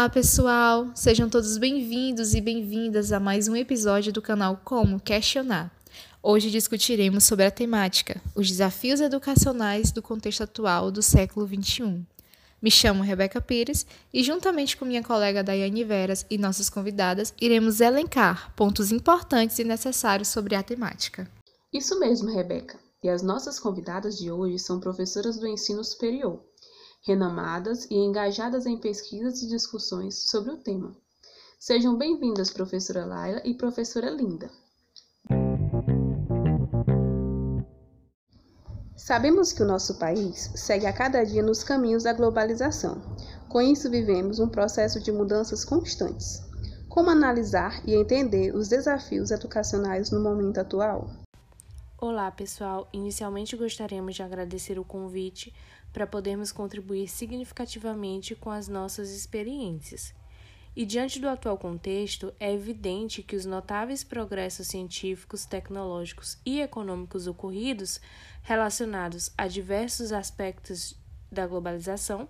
Olá, 0.00 0.08
pessoal! 0.08 0.90
Sejam 0.94 1.28
todos 1.28 1.58
bem-vindos 1.58 2.32
e 2.32 2.40
bem-vindas 2.40 3.12
a 3.12 3.20
mais 3.20 3.48
um 3.48 3.54
episódio 3.54 4.10
do 4.10 4.22
canal 4.22 4.58
Como 4.64 4.98
Questionar. 4.98 5.70
Hoje 6.22 6.50
discutiremos 6.50 7.24
sobre 7.24 7.44
a 7.44 7.50
temática 7.50 8.18
Os 8.34 8.48
desafios 8.48 9.02
educacionais 9.02 9.92
do 9.92 10.00
contexto 10.00 10.42
atual 10.42 10.90
do 10.90 11.02
século 11.02 11.46
XXI. 11.46 12.00
Me 12.62 12.70
chamo 12.70 13.02
Rebeca 13.02 13.42
Pires 13.42 13.84
e, 14.10 14.24
juntamente 14.24 14.74
com 14.74 14.86
minha 14.86 15.02
colega 15.02 15.44
Daiane 15.44 15.84
Veras 15.84 16.24
e 16.30 16.38
nossas 16.38 16.70
convidadas, 16.70 17.34
iremos 17.38 17.82
elencar 17.82 18.54
pontos 18.56 18.90
importantes 18.90 19.58
e 19.58 19.64
necessários 19.64 20.28
sobre 20.28 20.54
a 20.54 20.62
temática. 20.62 21.30
Isso 21.70 22.00
mesmo, 22.00 22.34
Rebeca. 22.34 22.80
E 23.02 23.08
as 23.10 23.20
nossas 23.20 23.60
convidadas 23.60 24.16
de 24.16 24.30
hoje 24.30 24.58
são 24.58 24.80
professoras 24.80 25.38
do 25.38 25.46
ensino 25.46 25.84
superior, 25.84 26.42
renomadas 27.02 27.86
e 27.90 27.94
engajadas 27.94 28.66
em 28.66 28.76
pesquisas 28.76 29.42
e 29.42 29.48
discussões 29.48 30.30
sobre 30.30 30.52
o 30.52 30.56
tema. 30.56 30.94
Sejam 31.58 31.96
bem-vindas, 31.96 32.50
professora 32.50 33.04
Laila 33.04 33.40
e 33.44 33.54
professora 33.54 34.10
Linda. 34.10 34.50
Sabemos 38.96 39.52
que 39.52 39.62
o 39.62 39.66
nosso 39.66 39.98
país 39.98 40.52
segue 40.54 40.86
a 40.86 40.92
cada 40.92 41.24
dia 41.24 41.42
nos 41.42 41.64
caminhos 41.64 42.04
da 42.04 42.12
globalização. 42.12 43.00
Com 43.48 43.60
isso, 43.60 43.90
vivemos 43.90 44.38
um 44.38 44.48
processo 44.48 45.00
de 45.00 45.10
mudanças 45.10 45.64
constantes. 45.64 46.42
Como 46.88 47.10
analisar 47.10 47.82
e 47.86 47.94
entender 47.94 48.54
os 48.54 48.68
desafios 48.68 49.30
educacionais 49.30 50.10
no 50.10 50.20
momento 50.20 50.58
atual? 50.58 51.10
Olá, 52.02 52.30
pessoal. 52.30 52.88
Inicialmente 52.94 53.54
gostaríamos 53.54 54.14
de 54.14 54.22
agradecer 54.22 54.78
o 54.78 54.84
convite 54.84 55.52
para 55.92 56.06
podermos 56.06 56.50
contribuir 56.50 57.06
significativamente 57.08 58.34
com 58.34 58.48
as 58.48 58.68
nossas 58.68 59.10
experiências. 59.10 60.14
E 60.74 60.86
diante 60.86 61.20
do 61.20 61.28
atual 61.28 61.58
contexto, 61.58 62.32
é 62.40 62.54
evidente 62.54 63.22
que 63.22 63.36
os 63.36 63.44
notáveis 63.44 64.02
progressos 64.02 64.68
científicos, 64.68 65.44
tecnológicos 65.44 66.38
e 66.42 66.62
econômicos 66.62 67.26
ocorridos 67.26 68.00
relacionados 68.40 69.30
a 69.36 69.46
diversos 69.46 70.10
aspectos 70.10 70.96
da 71.30 71.46
globalização 71.46 72.26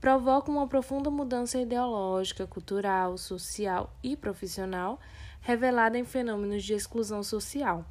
provocam 0.00 0.56
uma 0.56 0.66
profunda 0.66 1.08
mudança 1.08 1.60
ideológica, 1.60 2.48
cultural, 2.48 3.16
social 3.16 3.96
e 4.02 4.16
profissional 4.16 4.98
revelada 5.40 5.96
em 5.96 6.04
fenômenos 6.04 6.64
de 6.64 6.74
exclusão 6.74 7.22
social, 7.22 7.86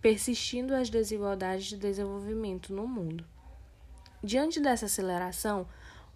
persistindo 0.00 0.74
as 0.74 0.88
desigualdades 0.88 1.66
de 1.66 1.76
desenvolvimento 1.76 2.72
no 2.72 2.86
mundo. 2.86 3.24
Diante 4.22 4.60
dessa 4.60 4.86
aceleração, 4.86 5.66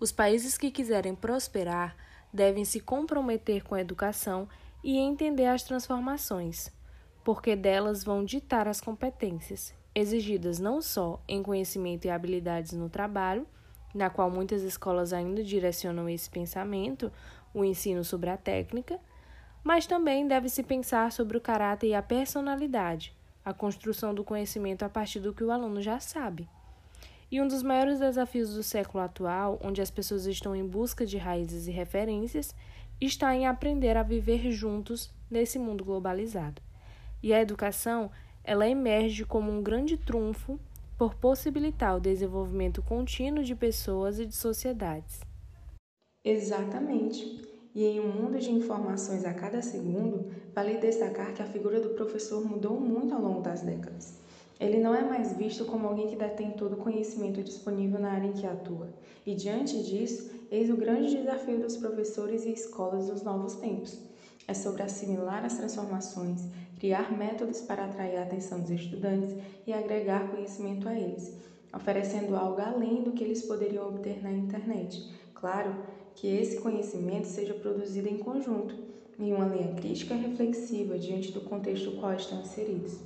os 0.01 0.13
países 0.13 0.59
que 0.59 0.71
quiserem 0.71 1.15
prosperar 1.15 1.97
devem 2.33 2.65
se 2.65 2.81
comprometer 2.81 3.63
com 3.63 3.75
a 3.75 3.81
educação 3.81 4.49
e 4.83 4.99
entender 4.99 5.47
as 5.47 5.63
transformações, 5.63 6.71
porque 7.23 7.57
delas 7.57 8.05
vão 8.05 8.25
ditar 8.25 8.69
as 8.69 8.81
competências, 8.81 9.73
exigidas 9.95 10.59
não 10.59 10.83
só 10.83 11.23
em 11.29 11.43
conhecimento 11.43 12.07
e 12.07 12.11
habilidades 12.11 12.73
no 12.73 12.91
trabalho, 12.91 13.47
na 13.95 14.11
qual 14.11 14.31
muitas 14.31 14.63
escolas 14.63 15.13
ainda 15.13 15.43
direcionam 15.43 16.09
esse 16.09 16.29
pensamento, 16.29 17.13
o 17.55 17.65
ensino 17.65 18.03
sobre 18.03 18.29
a 18.29 18.37
técnica, 18.37 18.99
mas 19.63 19.87
também 19.87 20.27
deve-se 20.27 20.63
pensar 20.63 21.13
sobre 21.13 21.39
o 21.39 21.41
caráter 21.41 21.87
e 21.87 21.95
a 21.95 22.03
personalidade, 22.03 23.17
a 23.45 23.53
construção 23.53 24.15
do 24.15 24.25
conhecimento 24.25 24.85
a 24.85 24.89
partir 24.89 25.21
do 25.21 25.35
que 25.35 25.45
o 25.45 25.51
aluno 25.51 25.83
já 25.83 26.01
sabe. 26.01 26.49
E 27.31 27.41
um 27.41 27.49
dos 27.49 27.63
maiores 27.63 27.99
desafios 27.99 28.55
do 28.55 28.63
século 28.63 29.03
atual, 29.03 29.59
onde 29.63 29.83
as 29.83 29.91
pessoas 29.91 30.25
estão 30.27 30.55
em 30.55 30.67
busca 30.67 31.05
de 31.05 31.19
raízes 31.19 31.67
e 31.67 31.71
referências, 31.71 32.55
está 33.01 33.35
em 33.35 33.47
aprender 33.47 33.97
a 33.97 34.03
viver 34.03 34.51
juntos 34.53 35.13
nesse 35.31 35.59
mundo 35.59 35.85
globalizado. 35.85 36.63
E 37.23 37.33
a 37.35 37.41
educação, 37.41 38.11
ela 38.43 38.69
emerge 38.69 39.25
como 39.25 39.51
um 39.51 39.63
grande 39.63 39.97
trunfo 39.97 40.59
por 40.97 41.15
possibilitar 41.15 41.97
o 41.97 42.01
desenvolvimento 42.01 42.83
contínuo 42.83 43.43
de 43.43 43.55
pessoas 43.55 44.19
e 44.19 44.27
de 44.27 44.35
sociedades. 44.35 45.21
Exatamente. 46.25 47.54
E 47.75 47.85
em 47.85 47.99
um 47.99 48.07
mundo 48.07 48.39
de 48.39 48.53
informações 48.53 49.25
a 49.25 49.35
cada 49.35 49.61
segundo, 49.61 50.31
vale 50.55 50.79
destacar 50.79 51.35
que 51.35 51.43
a 51.43 51.47
figura 51.47 51.81
do 51.81 51.91
professor 51.91 52.45
mudou 52.45 52.79
muito 52.79 53.13
ao 53.13 53.21
longo 53.21 53.41
das 53.41 53.63
décadas. 53.63 54.15
Ele 54.61 54.79
não 54.79 54.95
é 54.95 55.03
mais 55.03 55.33
visto 55.33 55.65
como 55.65 55.89
alguém 55.89 56.07
que 56.07 56.15
detém 56.15 56.53
todo 56.53 56.75
o 56.75 56.79
conhecimento 56.79 57.43
disponível 57.43 57.99
na 57.99 58.13
área 58.13 58.29
em 58.29 58.33
que 58.33 58.47
atua. 58.47 58.89
E 59.27 59.35
diante 59.35 59.83
disso, 59.83 60.31
eis 60.51 60.71
o 60.71 60.77
grande 60.77 61.17
desafio 61.17 61.59
dos 61.59 61.77
professores 61.77 62.45
e 62.45 62.53
escolas 62.53 63.09
dos 63.09 63.23
novos 63.23 63.57
tempos. 63.57 63.99
É 64.47 64.55
sobre 64.55 64.83
assimilar 64.83 65.45
as 65.45 65.57
transformações, 65.57 66.43
criar 66.79 67.11
métodos 67.11 67.61
para 67.63 67.87
atrair 67.87 68.19
a 68.19 68.23
atenção 68.23 68.61
dos 68.61 68.71
estudantes 68.71 69.35
e 69.67 69.73
agregar 69.73 70.31
conhecimento 70.31 70.89
a 70.89 70.95
eles, 70.95 71.35
oferecendo 71.75 72.37
algo 72.37 72.61
além 72.61 73.03
do 73.03 73.13
que 73.13 73.25
eles 73.25 73.43
poderiam 73.43 73.89
obter 73.89 74.23
na 74.23 74.31
internet. 74.31 75.14
Claro 75.45 75.75
que 76.15 76.27
esse 76.27 76.59
conhecimento 76.59 77.27
seja 77.27 77.53
produzido 77.53 78.09
em 78.09 78.17
conjunto, 78.17 78.75
em 79.19 79.31
uma 79.31 79.45
linha 79.45 79.75
crítica 79.75 80.15
reflexiva 80.15 80.99
diante 80.99 81.33
do 81.33 81.43
contexto 81.43 81.91
no 81.91 82.01
qual 82.01 82.15
estão 82.15 82.41
inseridos 82.41 82.97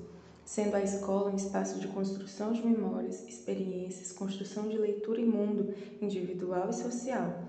sendo 0.44 0.76
a 0.76 0.80
escola 0.80 1.32
um 1.32 1.36
espaço 1.36 1.80
de 1.80 1.88
construção 1.88 2.52
de 2.52 2.64
memórias, 2.64 3.26
experiências, 3.28 4.12
construção 4.12 4.68
de 4.68 4.78
leitura 4.78 5.20
e 5.20 5.26
mundo 5.26 5.74
individual 6.00 6.70
e 6.70 6.74
social. 6.74 7.42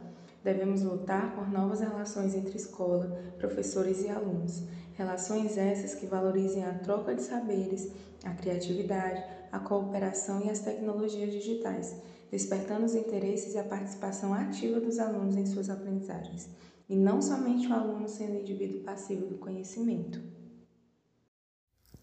Devemos 0.43 0.81
lutar 0.81 1.35
por 1.35 1.49
novas 1.51 1.81
relações 1.81 2.33
entre 2.33 2.57
escola, 2.57 3.15
professores 3.37 4.03
e 4.03 4.09
alunos, 4.09 4.63
relações 4.95 5.55
essas 5.55 5.93
que 5.93 6.07
valorizem 6.07 6.65
a 6.65 6.73
troca 6.73 7.13
de 7.13 7.21
saberes, 7.21 7.91
a 8.23 8.31
criatividade, 8.31 9.23
a 9.51 9.59
cooperação 9.59 10.41
e 10.43 10.49
as 10.49 10.59
tecnologias 10.59 11.31
digitais, 11.31 11.95
despertando 12.31 12.85
os 12.85 12.95
interesses 12.95 13.55
e 13.55 13.57
a 13.57 13.63
participação 13.63 14.33
ativa 14.33 14.79
dos 14.79 14.99
alunos 14.99 15.35
em 15.35 15.45
suas 15.45 15.69
aprendizagens, 15.69 16.49
e 16.87 16.95
não 16.95 17.21
somente 17.21 17.67
o 17.67 17.73
aluno 17.73 18.07
sendo 18.07 18.35
indivíduo 18.35 18.81
passivo 18.81 19.25
do 19.25 19.37
conhecimento. 19.37 20.21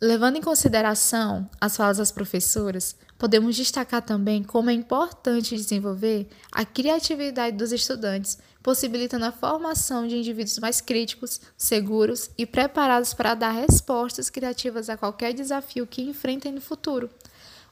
Levando 0.00 0.36
em 0.36 0.42
consideração 0.42 1.48
as 1.58 1.74
falas 1.74 1.96
das 1.96 2.12
professoras, 2.12 2.94
podemos 3.16 3.56
destacar 3.56 4.02
também 4.02 4.42
como 4.42 4.68
é 4.68 4.74
importante 4.74 5.56
desenvolver 5.56 6.28
a 6.52 6.66
criatividade 6.66 7.56
dos 7.56 7.72
estudantes, 7.72 8.36
possibilitando 8.62 9.24
a 9.24 9.32
formação 9.32 10.06
de 10.06 10.18
indivíduos 10.18 10.58
mais 10.58 10.82
críticos, 10.82 11.40
seguros 11.56 12.28
e 12.36 12.44
preparados 12.44 13.14
para 13.14 13.34
dar 13.34 13.52
respostas 13.52 14.28
criativas 14.28 14.90
a 14.90 14.98
qualquer 14.98 15.32
desafio 15.32 15.86
que 15.86 16.02
enfrentem 16.02 16.52
no 16.52 16.60
futuro. 16.60 17.08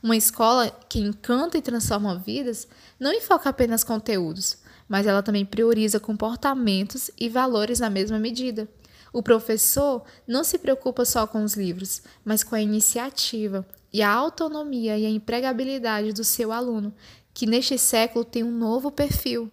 Uma 0.05 0.19
escola 0.19 0.71
que 0.87 0.99
encanta 0.99 1.57
e 1.57 1.63
transforma 1.63 2.19
vidas 2.19 2.69
não 3.01 3.11
enfoca 3.11 3.49
apenas 3.49 3.83
conteúdos, 3.83 4.59
mas 4.87 5.07
ela 5.07 5.23
também 5.23 5.47
prioriza 5.47 5.99
comportamentos 5.99 7.11
e 7.19 7.27
valores 7.27 7.81
na 7.81 7.89
mesma 7.89 8.19
medida. 8.19 8.69
O 9.15 9.23
professor 9.23 10.05
não 10.29 10.45
se 10.45 10.59
preocupa 10.59 11.07
só 11.07 11.27
com 11.27 11.43
os 11.43 11.55
livros, 11.55 12.03
mas 12.23 12.45
com 12.45 12.55
a 12.55 12.61
iniciativa 12.61 13.67
e 13.91 14.03
a 14.03 14.13
autonomia 14.13 14.99
e 14.99 15.07
a 15.07 15.09
empregabilidade 15.09 16.13
do 16.13 16.23
seu 16.23 16.53
aluno, 16.53 16.95
que 17.33 17.47
neste 17.47 17.79
século 17.79 18.27
tem 18.27 18.45
um 18.45 18.53
novo 18.53 18.91
perfil. 18.91 19.51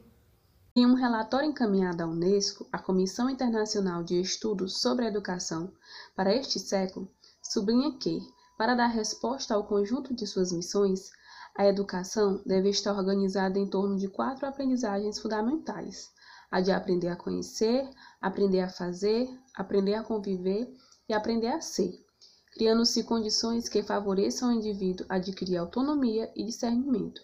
Em 0.76 0.86
um 0.86 0.96
relatório 0.96 1.48
encaminhado 1.48 2.04
à 2.04 2.06
Unesco, 2.06 2.68
a 2.74 2.78
Comissão 2.78 3.30
Internacional 3.30 4.04
de 4.04 4.20
Estudos 4.20 4.82
sobre 4.82 5.06
a 5.06 5.08
Educação, 5.08 5.72
para 6.14 6.36
este 6.36 6.60
século, 6.60 7.10
sublinha 7.42 7.98
que, 7.98 8.20
para 8.62 8.76
dar 8.76 8.90
resposta 8.90 9.56
ao 9.56 9.64
conjunto 9.64 10.14
de 10.14 10.28
suas 10.28 10.52
missões, 10.52 11.10
a 11.58 11.66
educação 11.66 12.44
deve 12.46 12.70
estar 12.70 12.96
organizada 12.96 13.58
em 13.58 13.68
torno 13.68 13.98
de 13.98 14.08
quatro 14.08 14.46
aprendizagens 14.46 15.18
fundamentais: 15.18 16.12
a 16.52 16.62
de 16.62 16.72
aprender 16.72 17.08
a 17.08 17.16
conhecer, 17.16 17.90
aprender 18.22 18.60
a 18.60 18.70
fazer, 18.70 19.28
aprender 19.56 19.96
a 19.96 20.04
conviver 20.04 20.72
e 21.10 21.14
aprender 21.16 21.48
a 21.48 21.60
ser, 21.60 22.06
criando-se 22.54 23.04
condições 23.04 23.68
que 23.68 23.82
favoreçam 23.82 24.50
ao 24.50 24.56
indivíduo 24.56 25.08
adquirir 25.10 25.58
autonomia 25.58 26.32
e 26.36 26.46
discernimento. 26.46 27.20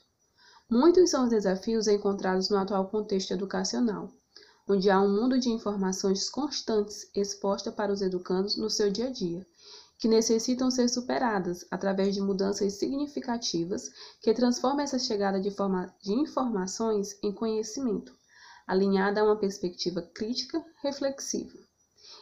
Muitos 0.67 1.12
são 1.12 1.25
os 1.25 1.29
desafios 1.29 1.88
encontrados 1.88 2.50
no 2.50 2.57
atual 2.57 2.89
contexto 2.89 3.29
educacional, 3.29 4.12
onde 4.67 4.89
há 4.89 5.00
um 5.00 5.15
mundo 5.15 5.39
de 5.39 5.50
informações 5.50 6.31
constantes 6.31 7.07
exposta 7.15 7.71
para 7.71 7.94
os 7.94 8.01
educandos 8.01 8.57
no 8.57 8.71
seu 8.71 8.89
dia 8.91 9.09
a 9.09 9.12
dia, 9.12 9.45
que 9.97 10.07
necessitam 10.07 10.69
ser 10.69 10.88
superadas 10.88 11.65
através 11.71 12.13
de 12.13 12.21
mudanças 12.21 12.73
significativas 12.73 13.89
que 14.21 14.33
transformam 14.33 14.81
essa 14.81 14.99
chegada 14.99 15.39
de, 15.39 15.51
forma, 15.51 15.94
de 16.01 16.13
informações 16.13 17.17
em 17.23 17.31
conhecimento, 17.31 18.15
alinhada 18.67 19.21
a 19.21 19.23
uma 19.23 19.35
perspectiva 19.35 20.01
crítica, 20.01 20.63
reflexiva. 20.81 21.57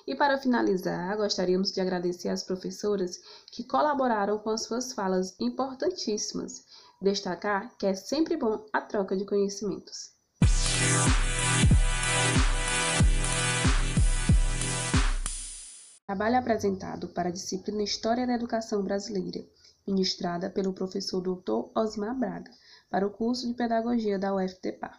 E 0.08 0.16
para 0.16 0.38
finalizar, 0.38 1.18
gostaríamos 1.18 1.72
de 1.72 1.82
agradecer 1.82 2.30
às 2.30 2.44
professoras 2.44 3.20
que 3.52 3.64
colaboraram 3.64 4.38
com 4.38 4.52
as 4.52 4.64
suas 4.64 4.94
falas 4.94 5.36
importantíssimas. 5.40 6.64
Destacar 7.02 7.76
que 7.78 7.86
é 7.86 7.94
sempre 7.94 8.38
bom 8.38 8.66
a 8.72 8.82
troca 8.82 9.18
de 9.18 9.26
conhecimentos. 9.26 10.16
Trabalho 16.08 16.38
apresentado 16.38 17.08
para 17.08 17.30
a 17.30 17.32
disciplina 17.32 17.82
História 17.82 18.28
da 18.28 18.36
Educação 18.36 18.84
Brasileira, 18.84 19.44
ministrada 19.88 20.52
pelo 20.52 20.72
professor 20.72 21.20
Dr. 21.20 21.72
Osmar 21.74 22.16
Braga, 22.16 22.52
para 22.92 23.08
o 23.08 23.10
curso 23.10 23.48
de 23.48 23.56
Pedagogia 23.56 24.20
da 24.20 24.36
UFTPA. 24.36 24.94